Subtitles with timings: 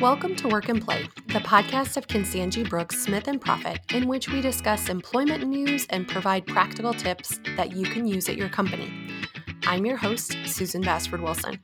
[0.00, 4.28] Welcome to Work and Play, the podcast of Constangy Brooks Smith and Prophete, in which
[4.28, 8.92] we discuss employment news and provide practical tips that you can use at your company.
[9.62, 11.58] I'm your host, Susan Bassford Wilson.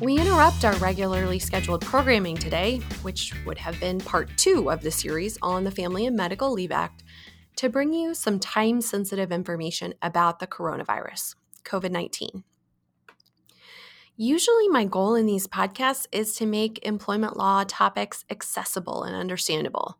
[0.00, 4.90] We interrupt our regularly scheduled programming today, which would have been part two of the
[4.90, 7.02] series on the Family and Medical Leave Act,
[7.56, 12.42] to bring you some time sensitive information about the coronavirus, COVID 19.
[14.24, 19.98] Usually, my goal in these podcasts is to make employment law topics accessible and understandable,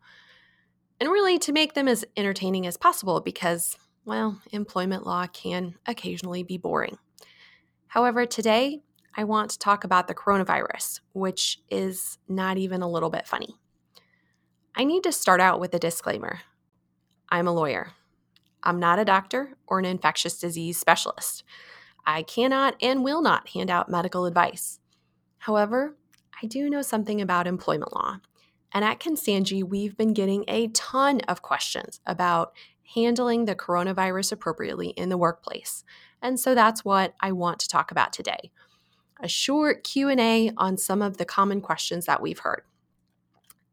[1.00, 6.44] and really to make them as entertaining as possible because, well, employment law can occasionally
[6.44, 6.98] be boring.
[7.88, 8.82] However, today
[9.16, 13.56] I want to talk about the coronavirus, which is not even a little bit funny.
[14.76, 16.42] I need to start out with a disclaimer
[17.28, 17.90] I'm a lawyer.
[18.62, 21.42] I'm not a doctor or an infectious disease specialist.
[22.04, 24.80] I cannot and will not hand out medical advice.
[25.38, 25.96] However,
[26.42, 28.18] I do know something about employment law.
[28.72, 32.52] And at Constangy, we've been getting a ton of questions about
[32.94, 35.84] handling the coronavirus appropriately in the workplace.
[36.20, 38.50] And so that's what I want to talk about today.
[39.20, 42.62] A short Q&A on some of the common questions that we've heard.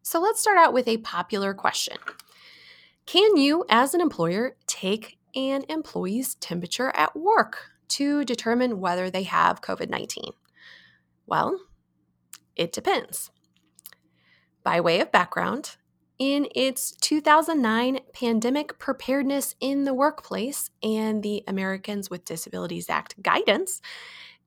[0.02, 1.97] So let's start out with a popular question.
[3.05, 7.71] Can you as an employer take an employee's temperature at work?
[7.90, 10.32] To determine whether they have COVID 19?
[11.26, 11.59] Well,
[12.56, 13.32] it depends.
[14.64, 15.78] By way of background,
[16.17, 23.82] in its 2009 Pandemic Preparedness in the Workplace and the Americans with Disabilities Act guidance,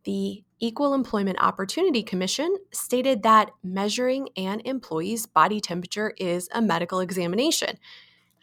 [0.04, 7.00] the Equal Employment Opportunity Commission stated that measuring an employee's body temperature is a medical
[7.00, 7.78] examination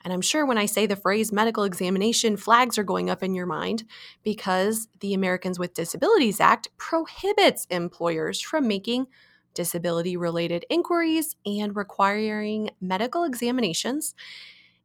[0.03, 3.35] and I'm sure when I say the phrase medical examination, flags are going up in
[3.35, 3.83] your mind
[4.23, 9.07] because the Americans with Disabilities Act prohibits employers from making
[9.53, 14.15] disability related inquiries and requiring medical examinations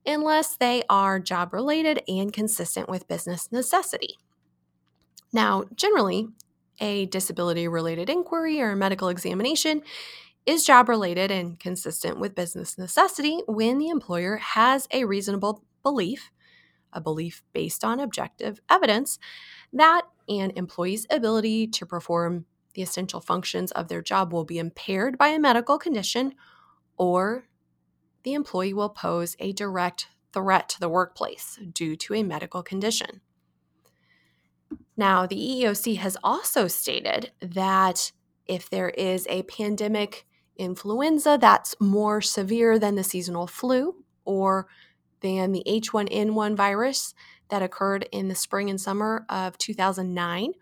[0.07, 4.17] unless they are job related and consistent with business necessity.
[5.33, 6.29] Now, generally,
[6.81, 9.83] a disability related inquiry or medical examination
[10.47, 16.31] is job related and consistent with business necessity when the employer has a reasonable belief,
[16.93, 19.19] a belief based on objective evidence,
[19.73, 22.45] that an employee's ability to perform
[22.75, 26.35] the essential functions of their job will be impaired by a medical condition
[26.97, 27.45] or
[28.25, 33.21] the employee will pose a direct threat to the workplace due to a medical condition.
[34.97, 38.13] Now, the EEOC has also stated that
[38.47, 40.27] if there is a pandemic
[40.57, 44.67] influenza that's more severe than the seasonal flu or
[45.21, 47.15] than the H1N1 virus
[47.49, 50.53] that occurred in the spring and summer of 2009,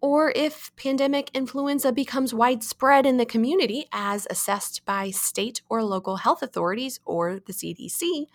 [0.00, 6.16] or if pandemic influenza becomes widespread in the community as assessed by state or local
[6.16, 8.26] health authorities or the CDC,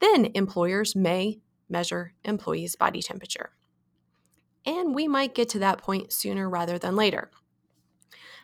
[0.00, 3.50] then employers may measure employees' body temperature.
[4.66, 7.30] And we might get to that point sooner rather than later.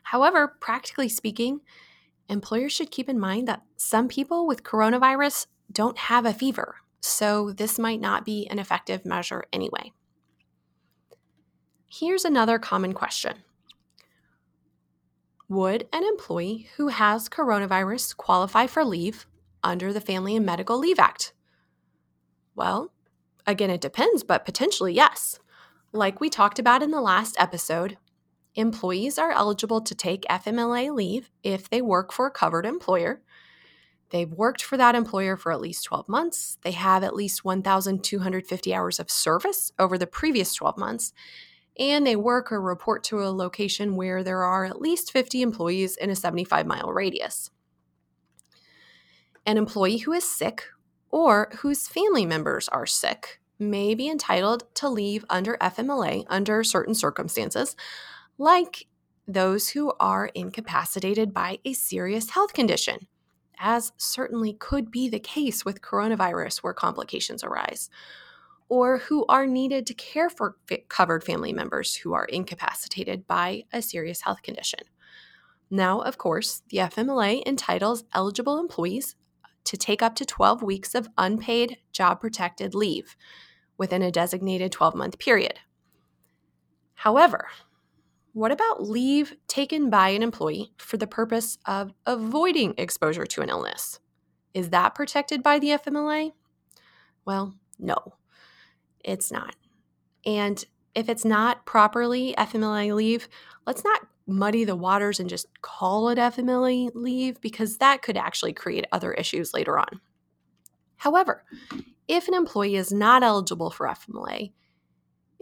[0.04, 1.60] However, practically speaking,
[2.28, 7.50] employers should keep in mind that some people with coronavirus don't have a fever, so
[7.52, 9.92] this might not be an effective measure anyway.
[11.88, 13.38] Here's another common question
[15.48, 19.26] Would an employee who has coronavirus qualify for leave
[19.62, 21.32] under the Family and Medical Leave Act?
[22.54, 22.92] Well,
[23.46, 25.38] again, it depends, but potentially yes.
[25.92, 27.96] Like we talked about in the last episode,
[28.54, 33.20] employees are eligible to take FMLA leave if they work for a covered employer.
[34.10, 36.58] They've worked for that employer for at least 12 months.
[36.62, 41.12] They have at least 1,250 hours of service over the previous 12 months.
[41.76, 45.96] And they work or report to a location where there are at least 50 employees
[45.96, 47.50] in a 75 mile radius.
[49.44, 50.64] An employee who is sick
[51.10, 56.94] or whose family members are sick may be entitled to leave under FMLA under certain
[56.94, 57.76] circumstances
[58.38, 58.86] like
[59.26, 63.06] those who are incapacitated by a serious health condition,
[63.58, 67.88] as certainly could be the case with coronavirus where complications arise,
[68.68, 70.56] or who are needed to care for
[70.88, 74.80] covered family members who are incapacitated by a serious health condition.
[75.70, 79.16] Now, of course, the FMLA entitles eligible employees
[79.64, 83.16] to take up to 12 weeks of unpaid job protected leave
[83.78, 85.60] within a designated 12 month period.
[86.94, 87.48] However,
[88.34, 93.48] what about leave taken by an employee for the purpose of avoiding exposure to an
[93.48, 94.00] illness?
[94.52, 96.32] Is that protected by the FMLA?
[97.24, 97.96] Well, no,
[99.04, 99.54] it's not.
[100.26, 100.62] And
[100.96, 103.28] if it's not properly FMLA leave,
[103.66, 108.52] let's not muddy the waters and just call it FMLA leave because that could actually
[108.52, 110.00] create other issues later on.
[110.96, 111.44] However,
[112.08, 114.52] if an employee is not eligible for FMLA,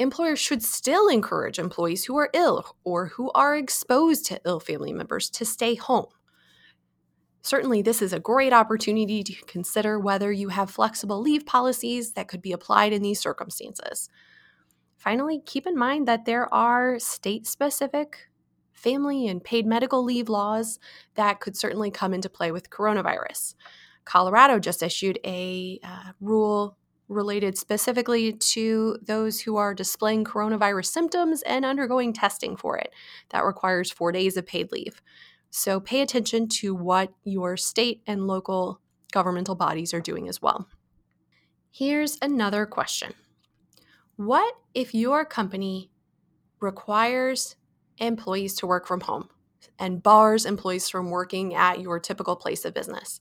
[0.03, 4.93] employers should still encourage employees who are ill or who are exposed to ill family
[4.93, 6.07] members to stay home.
[7.43, 12.29] Certainly, this is a great opportunity to consider whether you have flexible leave policies that
[12.29, 14.09] could be applied in these circumstances.
[14.97, 18.29] Finally, keep in mind that there are state specific
[18.73, 20.79] family and paid medical leave laws
[21.17, 23.55] that could certainly come into play with coronavirus.
[24.05, 26.77] Colorado just issued a uh, rule
[27.13, 32.93] related specifically to those who are displaying coronavirus symptoms and undergoing testing for it.
[33.31, 35.01] That requires four days of paid leave.
[35.51, 38.81] So pay attention to what your state and local
[39.13, 40.67] governmental bodies are doing as well.
[41.71, 43.15] Here's another question
[44.17, 45.91] What if your company
[46.61, 47.57] requires
[47.99, 49.29] employees to work from home
[49.79, 53.21] and bars employees from working at your typical place of business?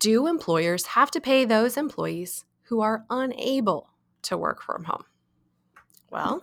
[0.00, 3.90] Do employers have to pay those employees who are unable
[4.22, 5.04] to work from home?
[6.10, 6.42] Well,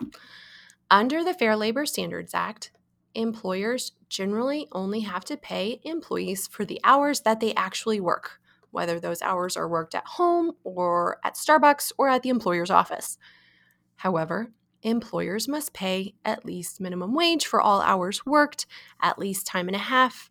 [0.89, 2.71] under the Fair Labor Standards Act,
[3.15, 8.39] employers generally only have to pay employees for the hours that they actually work,
[8.71, 13.17] whether those hours are worked at home or at Starbucks or at the employer's office.
[13.97, 14.51] However,
[14.83, 18.65] employers must pay at least minimum wage for all hours worked,
[19.01, 20.29] at least time and a half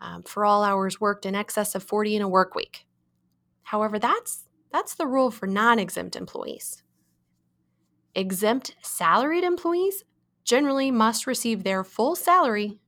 [0.00, 2.86] um, for all hours worked in excess of 40 in a work week.
[3.62, 6.82] However, that's that's the rule for non-exempt employees.
[8.14, 10.04] Exempt salaried employees
[10.44, 12.78] generally must receive their full salary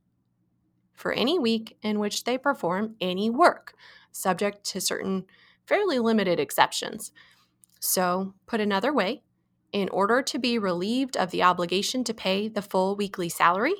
[0.94, 3.74] for any week in which they perform any work,
[4.10, 5.24] subject to certain
[5.66, 7.12] fairly limited exceptions.
[7.80, 9.22] So, put another way,
[9.72, 13.74] in order to be relieved of the obligation to pay the full weekly salary,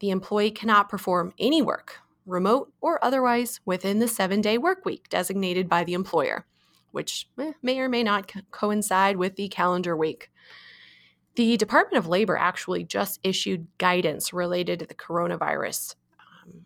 [0.00, 5.08] the employee cannot perform any work, remote or otherwise, within the seven day work week
[5.08, 6.46] designated by the employer,
[6.92, 10.30] which eh, may or may not co- coincide with the calendar week.
[11.36, 16.64] The Department of Labor actually just issued guidance related to the coronavirus, um,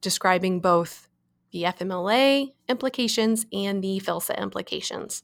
[0.00, 1.08] describing both
[1.50, 5.22] the FMLA implications and the FLSA implications.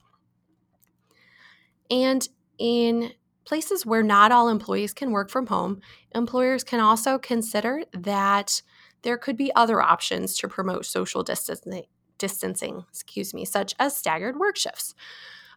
[1.90, 2.26] And
[2.58, 3.12] in
[3.44, 5.80] places where not all employees can work from home,
[6.14, 8.62] employers can also consider that
[9.02, 11.84] there could be other options to promote social distancing,
[12.18, 14.94] distancing, excuse me, such as staggered work shifts.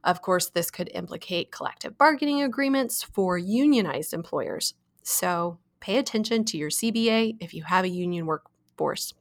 [0.03, 4.73] Of course, this could implicate collective bargaining agreements for unionized employers.
[5.03, 9.13] So pay attention to your CBA if you have a union workforce.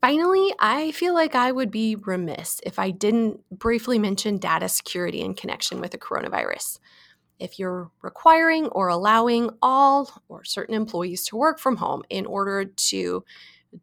[0.00, 5.20] Finally, I feel like I would be remiss if I didn't briefly mention data security
[5.20, 6.80] in connection with the coronavirus.
[7.38, 12.64] If you're requiring or allowing all or certain employees to work from home in order
[12.64, 13.24] to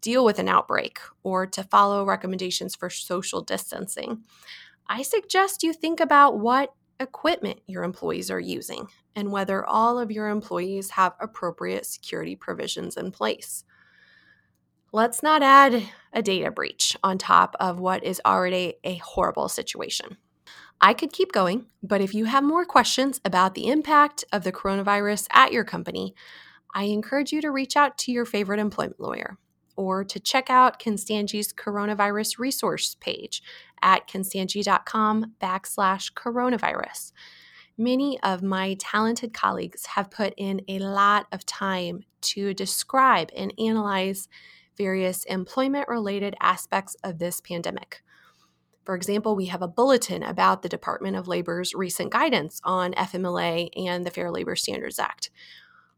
[0.02, 4.24] deal with an outbreak or to follow recommendations for social distancing,
[4.88, 10.12] I suggest you think about what equipment your employees are using and whether all of
[10.12, 13.64] your employees have appropriate security provisions in place.
[14.92, 15.84] Let's not add
[16.14, 20.18] a data breach on top of what is already a horrible situation.
[20.82, 24.52] I could keep going, but if you have more questions about the impact of the
[24.52, 26.16] coronavirus at your company,
[26.74, 29.38] I encourage you to reach out to your favorite employment lawyer
[29.80, 33.42] or to check out Constangy's coronavirus resource page
[33.82, 37.14] at constangy.com backslash coronavirus.
[37.78, 43.54] Many of my talented colleagues have put in a lot of time to describe and
[43.58, 44.28] analyze
[44.78, 48.04] various employment related aspects of this pandemic.
[48.84, 53.70] For example, we have a bulletin about the Department of Labor's recent guidance on FMLA
[53.78, 55.30] and the Fair Labor Standards Act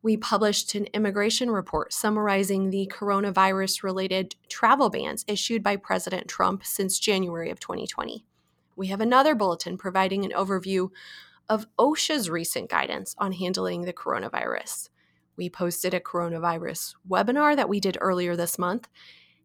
[0.04, 6.66] we published an immigration report summarizing the coronavirus related travel bans issued by President Trump
[6.66, 8.26] since January of 2020.
[8.76, 10.90] We have another bulletin providing an overview
[11.48, 14.90] of OSHA's recent guidance on handling the coronavirus.
[15.36, 18.88] We posted a coronavirus webinar that we did earlier this month,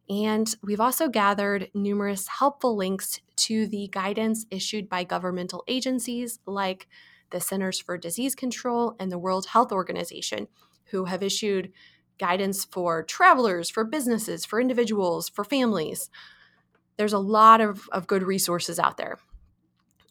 [0.08, 6.86] and we've also gathered numerous helpful links to the guidance issued by governmental agencies like
[7.30, 10.48] the Centers for Disease Control, and the World Health Organization,
[10.86, 11.72] who have issued
[12.18, 16.10] guidance for travelers, for businesses, for individuals, for families.
[16.96, 19.18] There's a lot of, of good resources out there.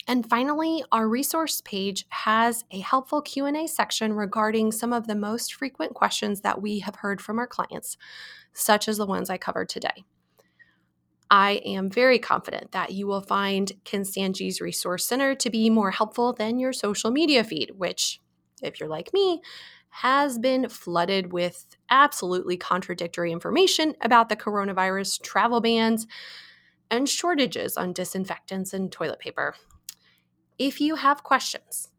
[0.08, 5.54] And finally, our resource page has a helpful Q&A section regarding some of the most
[5.54, 7.98] frequent questions that we have heard from our clients,
[8.54, 10.06] such as the ones I covered today.
[11.30, 16.34] I am very confident that you will find Constangy's Resource Center to be more helpful
[16.34, 18.22] than your social media feed, which,
[18.62, 19.42] if you're like me,
[19.90, 26.06] has been flooded with absolutely contradictory information about the coronavirus travel bans
[26.92, 29.56] and shortages on disinfectants and toilet paper.
[30.60, 31.90] If you have questions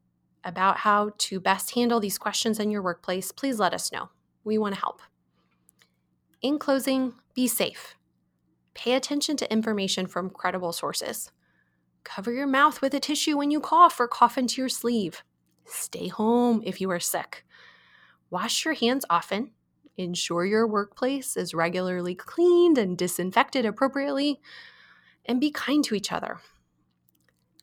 [0.44, 4.10] about how to best handle these questions in your workplace, please let us know.
[4.44, 5.02] We want to help.
[6.42, 7.95] In closing, be safe.
[8.76, 11.32] Pay attention to information from credible sources.
[12.04, 15.24] Cover your mouth with a tissue when you cough or cough into your sleeve.
[15.64, 17.46] Stay home if you are sick.
[18.28, 19.52] Wash your hands often.
[19.96, 24.42] Ensure your workplace is regularly cleaned and disinfected appropriately.
[25.24, 26.40] And be kind to each other.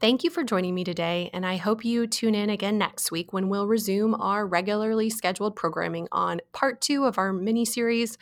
[0.01, 3.32] Thank you for joining me today, and I hope you tune in again next week
[3.32, 8.17] when we'll resume our regularly scheduled programming on part two of our mini series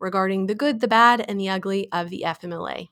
[0.00, 2.88] regarding the good, the bad, and the ugly of the FMLA.